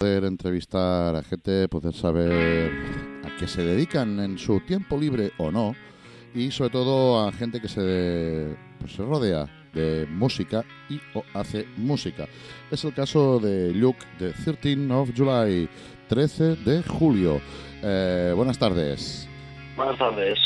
[0.00, 2.72] Poder entrevistar a gente, poder saber
[3.22, 5.74] a qué se dedican en su tiempo libre o no.
[6.34, 9.44] Y sobre todo a gente que se, pues, se rodea
[9.74, 12.26] de música y o hace música.
[12.70, 15.68] Es el caso de Luke de 13 of July,
[16.08, 17.38] 13 de julio.
[17.82, 19.28] Eh, buenas tardes.
[19.76, 20.38] Buenas tardes.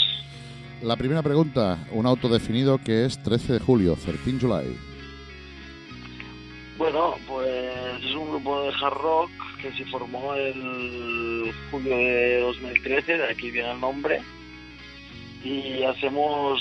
[0.82, 4.93] La primera pregunta, un autodefinido que es 13 de julio, 13 July.
[6.76, 9.30] Bueno, pues es un grupo de hard rock
[9.62, 14.20] que se formó el julio de 2013, de aquí viene el nombre,
[15.44, 16.60] y hacemos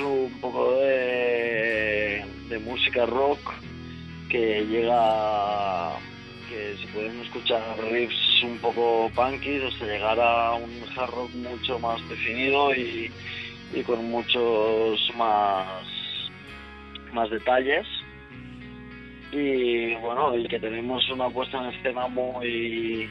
[0.00, 2.24] un poco de,
[2.64, 3.38] música rock
[4.28, 5.92] que llega,
[6.48, 11.78] que se pueden escuchar riffs un poco punky, hasta llegar a un hard rock mucho
[11.78, 13.12] más definido y,
[13.72, 15.84] y con muchos más,
[17.12, 17.86] más detalles
[19.32, 23.08] y bueno y que tenemos una puesta en escena muy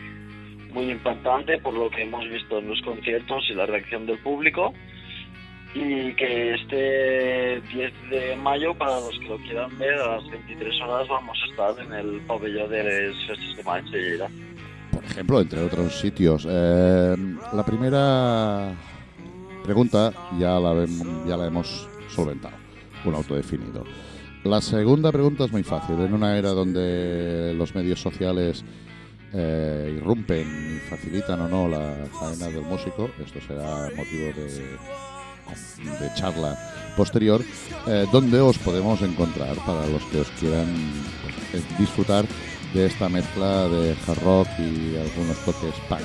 [0.72, 4.73] muy impactante por lo que hemos visto en los conciertos y la reacción del público
[5.73, 10.81] y que este 10 de mayo para los que lo quieran ver a las 23
[10.81, 14.30] horas vamos a estar en el pabellón de los Festes de Lleida.
[14.92, 16.45] Por ejemplo, entre otros sitios.
[16.49, 17.16] Eh,
[17.53, 18.73] la primera
[19.64, 20.86] pregunta ya la,
[21.25, 22.55] ya la hemos solventado,
[23.05, 23.86] un autodefinido.
[24.44, 26.00] La segunda pregunta es muy fácil.
[26.00, 28.64] En una era donde los medios sociales
[29.33, 34.78] eh, irrumpen y facilitan o no la faena del músico, esto será motivo de,
[36.00, 36.58] de charla
[36.98, 37.42] posterior,
[37.88, 40.67] eh, ¿dónde os podemos encontrar para los que os quieran
[41.52, 42.26] pues, disfrutar
[42.73, 46.02] de esta mezcla de hard rock y algunos toques punk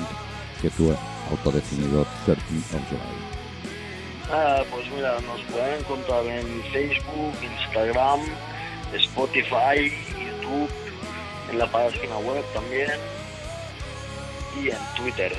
[0.61, 0.99] que tú has
[1.31, 3.36] autodefinido 13 of July?
[4.31, 8.21] Ah, pues mira, nos pueden encontrar en Facebook, Instagram,
[8.93, 10.69] Spotify, YouTube,
[11.49, 12.91] en la página web también
[14.61, 15.33] y en Twitter.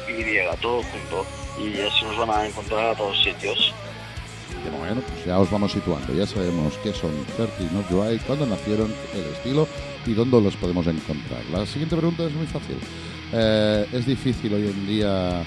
[0.08, 1.26] Y, todo junto.
[1.60, 3.74] Y así nos van a encontrar a todos sitios.
[4.72, 6.14] Momento, pues ya os vamos situando.
[6.14, 9.68] Ya sabemos qué son 13 of July, cuándo nacieron, el estilo
[10.06, 11.44] y dónde los podemos encontrar.
[11.52, 12.78] La siguiente pregunta es muy fácil.
[13.34, 15.44] Eh, ¿Es difícil hoy en día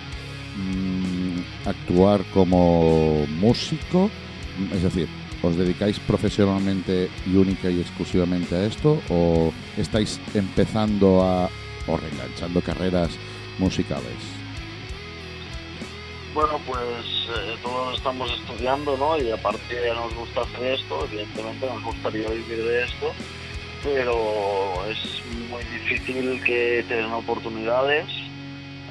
[0.56, 4.10] mm, actuar como músico?
[4.72, 5.08] Es decir,
[5.42, 9.00] ¿os dedicáis profesionalmente y única y exclusivamente a esto?
[9.10, 11.50] ¿O estáis empezando a
[11.86, 13.10] o reenganchando carreras
[13.58, 14.16] musicales?
[16.32, 19.16] Bueno, pues eh, todos estamos estudiando, ¿no?
[19.18, 23.12] Y aparte nos gusta hacer esto, evidentemente nos gustaría vivir de esto,
[23.84, 28.06] pero es muy difícil que tengan oportunidades.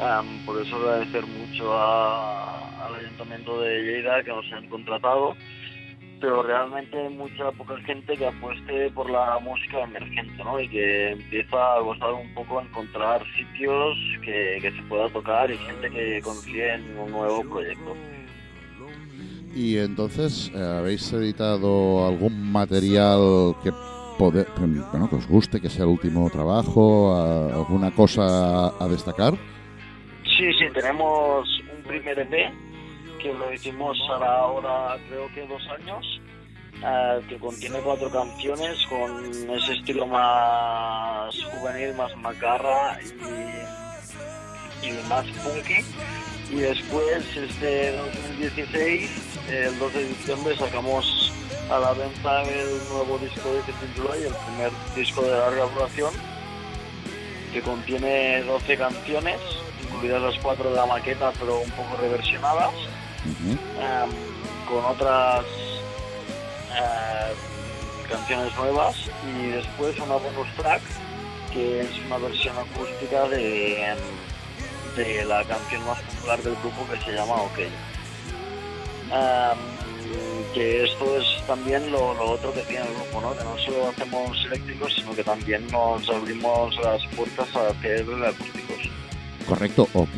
[0.01, 5.35] Am, por eso agradecer mucho a- al Ayuntamiento de Lleida que nos han contratado,
[6.19, 10.59] pero realmente hay mucha poca gente que apueste por la música emergente, ¿no?
[10.59, 15.57] Y que empieza a costar un poco encontrar sitios que, que se pueda tocar y
[15.57, 17.95] gente que confíe en un nuevo proyecto.
[19.55, 23.71] Y entonces, ¿habéis editado algún material que,
[24.31, 29.33] bueno, que os guste, que sea el último trabajo, alguna cosa a destacar?
[30.37, 32.51] Sí, sí, tenemos un primer EP
[33.21, 36.21] que lo hicimos ahora, creo que dos años,
[36.83, 45.25] eh, que contiene cuatro canciones con ese estilo más juvenil, más macarra y, y más
[45.25, 45.85] punky.
[46.51, 51.31] Y después, este 2016, el 2 de diciembre, sacamos
[51.69, 56.13] a la venta el nuevo disco de Titular y el primer disco de larga duración
[57.53, 59.39] que contiene 12 canciones,
[59.83, 62.73] incluidas las cuatro de la maqueta, pero un poco reversionadas,
[63.25, 64.09] em,
[64.67, 65.45] con otras
[66.75, 70.81] em, canciones nuevas y después una bonus track
[71.53, 73.97] que es una versión acústica de, em,
[74.95, 77.59] de la canción más popular del grupo que se llama OK.
[80.53, 83.37] Que esto es también lo, lo otro que tiene el grupo, ¿no?
[83.37, 88.89] que no solo hacemos eléctricos, sino que también nos abrimos las puertas a hacer acústicos.
[89.47, 90.15] Correcto, ok.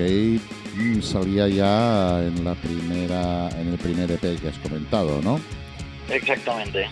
[0.75, 5.39] mm, Salía ya en la primera, en el primer EP que has comentado, ¿no?
[6.09, 6.87] Exactamente.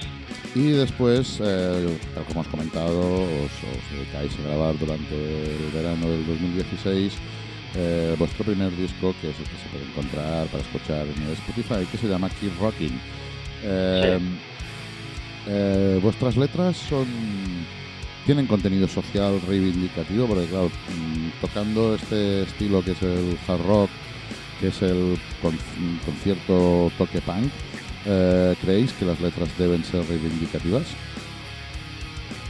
[0.56, 6.10] Y después, eh, tal como has comentado, os, os dedicáis a grabar durante el verano
[6.10, 7.14] del 2016
[7.76, 11.34] eh, vuestro primer disco, que es el que se puede encontrar para escuchar en el
[11.34, 13.00] Spotify, que se llama Keep Rocking.
[13.64, 14.20] Eh,
[15.48, 17.06] eh, vuestras letras son
[18.26, 23.90] tienen contenido social reivindicativo, porque claro, mm, tocando este estilo que es el hard rock,
[24.60, 25.60] que es el con-
[26.06, 27.52] concierto toque punk,
[28.06, 30.84] eh, ¿creéis que las letras deben ser reivindicativas?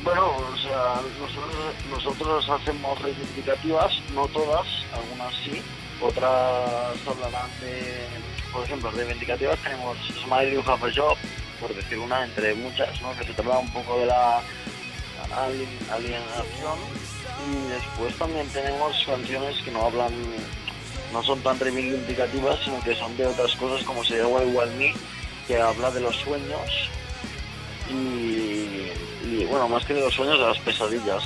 [0.03, 1.55] Bueno, o sea, nosotros,
[1.89, 5.61] nosotros hacemos reivindicativas, no todas, algunas sí,
[6.01, 8.07] otras hablarán de,
[8.53, 11.17] por ejemplo, reivindicativas tenemos Smile You Have a Job,
[11.59, 13.11] por decir una entre muchas, ¿no?
[13.17, 14.41] que se trata un poco de la
[15.35, 16.77] alien- alienación
[17.51, 20.13] y después también tenemos canciones que no hablan,
[21.11, 24.93] no son tan reivindicativas, sino que son de otras cosas como se llama Igual Me,
[25.47, 26.69] que habla de los sueños
[27.89, 31.23] y, bueno, más que de los sueños, de las pesadillas.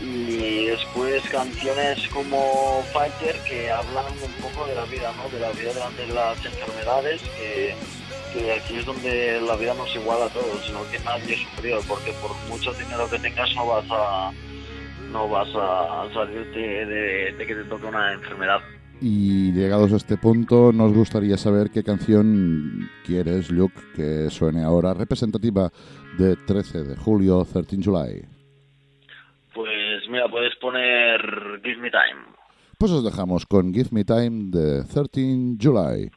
[0.00, 5.28] Y después canciones como Fighter que hablan un poco de la vida, ¿no?
[5.30, 7.74] De la vida durante las enfermedades, que,
[8.52, 11.82] aquí es donde la vida no es igual a todos, sino que nadie es superior,
[11.88, 14.32] porque por mucho dinero que tengas no vas a
[15.12, 18.60] no vas a salirte de, de que te toque una enfermedad.
[19.00, 24.94] Y llegados a este punto, nos gustaría saber qué canción quieres, Luke, que suene ahora
[24.94, 25.70] representativa
[26.16, 28.33] de 13 de julio, 13 July.
[30.14, 31.20] Mira, puedes poner
[31.64, 32.22] Give Me Time.
[32.78, 36.08] Pues os dejamos con Give Me Time de 13 July.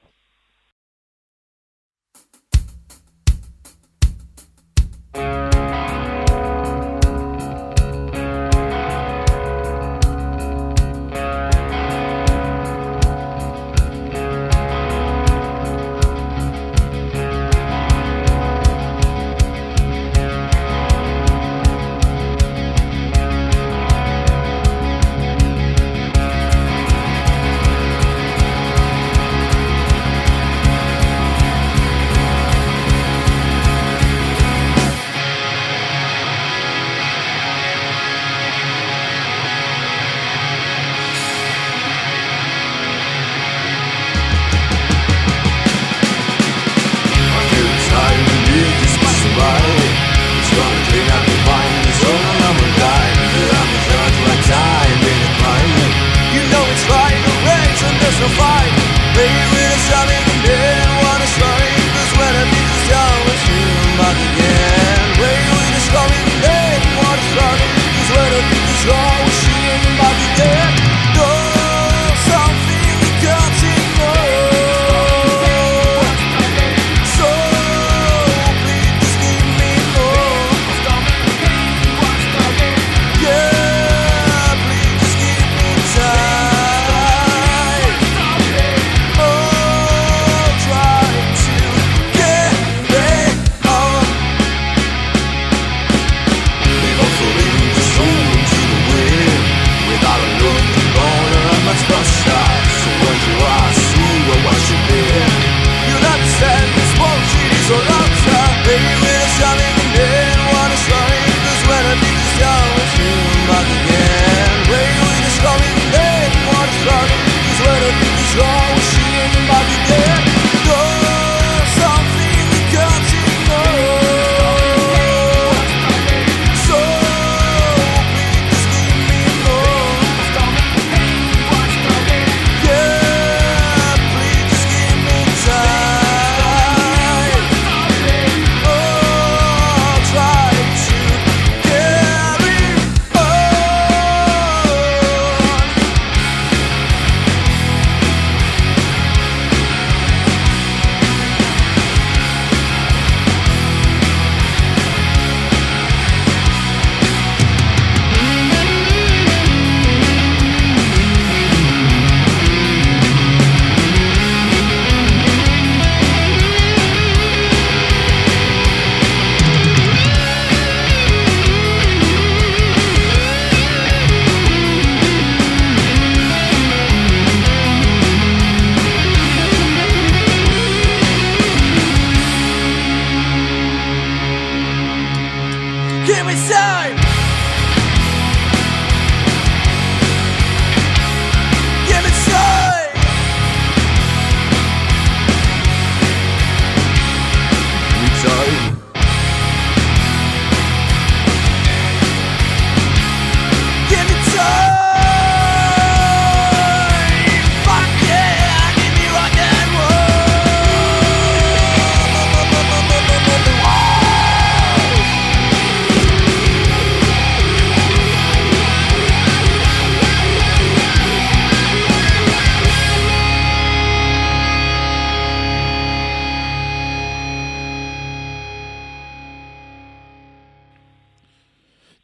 [59.17, 59.56] Give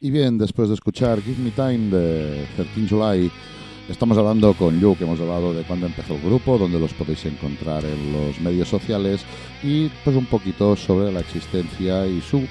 [0.04, 3.30] Y bien, después de escuchar Give Me Time de 13 July,
[3.88, 7.86] estamos hablando con Luke, hemos hablado de cuándo empezó el grupo, dónde los podéis encontrar
[7.86, 9.24] en los medios sociales
[9.62, 12.46] y pues un poquito sobre la existencia y su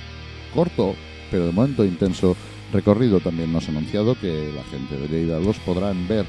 [0.51, 0.95] corto,
[1.29, 2.35] pero de momento intenso
[2.71, 3.19] recorrido.
[3.19, 6.25] También nos ha anunciado que la gente de Lleida los podrán ver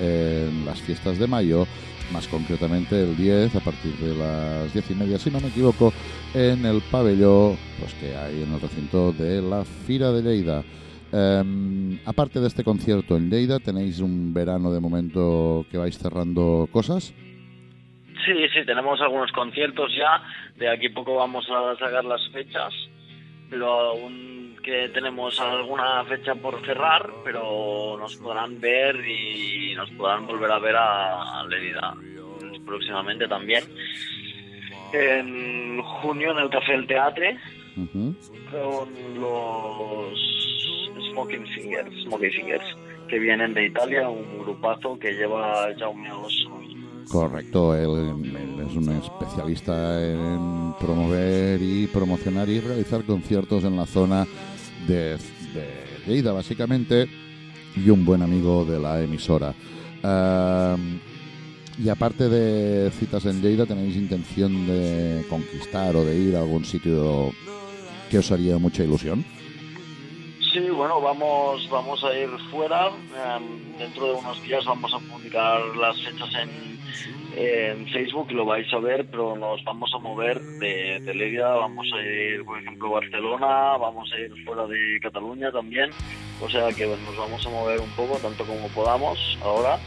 [0.00, 1.66] en las fiestas de mayo,
[2.12, 5.92] más concretamente el 10 a partir de las 10 y media, si no me equivoco,
[6.34, 10.62] en el pabellón pues, que hay en el recinto de la Fira de Lleida.
[11.12, 16.68] Em, aparte de este concierto en Lleida, ¿tenéis un verano de momento que vais cerrando
[16.70, 17.14] cosas?
[18.24, 20.22] Sí, sí, tenemos algunos conciertos ya.
[20.56, 22.72] De aquí a poco vamos a sacar las fechas,
[23.50, 24.31] pero aún
[24.62, 30.58] que tenemos alguna fecha por cerrar, pero nos podrán ver y nos podrán volver a
[30.58, 31.46] ver a, a
[32.64, 33.64] próximamente también.
[34.92, 37.38] En junio en el Café del Teatre
[38.50, 38.88] con
[39.20, 40.18] los
[41.10, 42.76] Smoking Fingers, Smoking Fingers,
[43.08, 46.50] que vienen de Italia, un grupazo que lleva Jaume Oso.
[47.10, 53.86] Correcto, él, él es un especialista en promover y promocionar y realizar conciertos en la
[53.86, 54.26] zona
[54.86, 55.18] de,
[56.06, 57.08] de básicamente,
[57.76, 59.54] y un buen amigo de la emisora.
[60.02, 61.00] Am,
[61.82, 66.64] y aparte de citas en Lleida, ¿tenéis intención de conquistar o de ir a algún
[66.64, 67.32] sitio
[68.10, 69.24] que os haría mucha ilusión?
[70.52, 72.88] Sí, bueno, vamos, vamos a ir fuera.
[72.88, 76.78] em, dentro de unos días vamos a publicar las fechas en,
[77.34, 81.38] en Facebook lo vais a ver, pero nos vamos a mover de, de.
[81.40, 85.90] Vamos a ir, por ejemplo, a Barcelona, vamos a ir fuera de Cataluña también.
[86.42, 89.78] O sea que nos vamos a mover un poco, tanto como podamos ahora.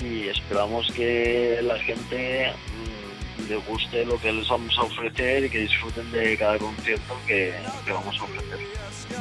[0.00, 2.52] Y esperamos que la gente
[3.46, 7.16] mm, le guste lo que les vamos a ofrecer y que disfruten de cada concierto
[7.26, 8.58] que, que vamos a ofrecer.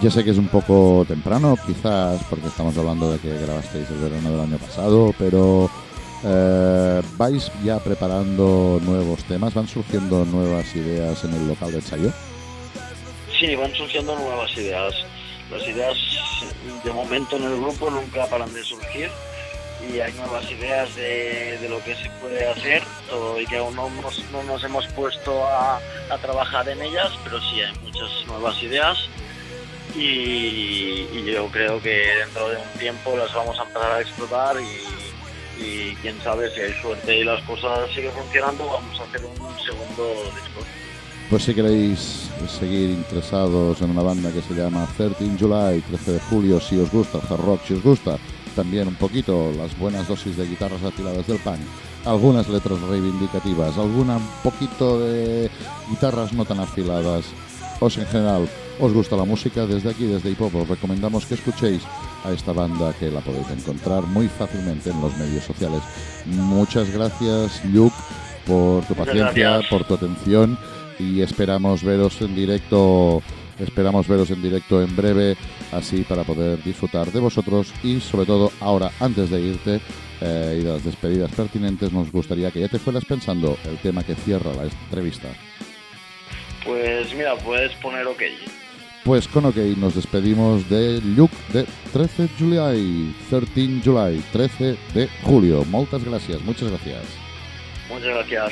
[0.02, 3.98] Ya sé que es un poco temprano, quizás porque estamos hablando de que grabasteis el
[3.98, 5.70] verano del año pasado, pero
[6.24, 12.12] eh, vais ya preparando nuevos temas, van surgiendo nuevas ideas en el local de ensayo.
[13.40, 14.94] Sí, van surgiendo nuevas ideas.
[15.52, 15.96] Las ideas
[16.84, 19.10] de momento en el grupo nunca paran de surgir
[19.82, 23.76] y hay nuevas ideas de, de lo que se puede hacer todo y que aún
[23.76, 25.80] no nos, no nos hemos puesto a,
[26.10, 28.98] a trabajar en ellas, pero sí hay muchas nuevas ideas
[29.98, 35.64] y, yo creo que dentro de un tiempo las vamos a empezar a explotar y,
[35.64, 39.60] y quién sabe si hay suerte y las cosas siguen funcionando, vamos a hacer un
[39.60, 40.62] segundo disco.
[41.30, 46.20] Pues si queréis seguir interesados en una banda que se llama 13 July, 13 de
[46.20, 48.20] julio, si os gusta hard rock, si os gusta
[48.56, 51.60] también un poquito las buenas dosis de guitarras afiladas del punk,
[52.06, 55.50] algunas letras reivindicativas, alguna un poquito de
[55.90, 57.26] guitarras no tan afiladas,
[57.80, 58.48] o si en general
[58.80, 61.82] os gusta la música, desde aquí, desde Hip Hop, os recomendamos que escuchéis
[62.24, 65.82] a esta banda que la podéis encontrar muy fácilmente en los medios sociales.
[66.26, 67.96] Muchas gracias, Luke,
[68.46, 69.70] por tu Muchas paciencia, gracias.
[69.70, 70.58] por tu atención
[71.00, 73.22] y esperamos veros en directo
[73.60, 75.36] esperamos veros en directo en breve
[75.72, 79.80] así para poder disfrutar de vosotros y sobre todo ahora antes de irte
[80.22, 84.04] eh, y de las despedidas pertinentes nos gustaría que ya te fueras pensando el tema
[84.04, 85.30] que cierra la entrevista
[86.66, 88.24] Pues mira, puedes poner OK.
[89.04, 95.64] pues con OK nos despedimos de Luke de 13 July 13 July 13 de julio
[95.66, 97.04] muchas gracias muchas gracias
[97.88, 98.52] Muchas gracias.